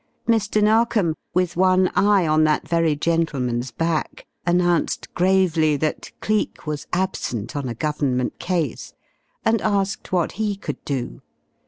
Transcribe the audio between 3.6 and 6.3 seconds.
back, announced gravely that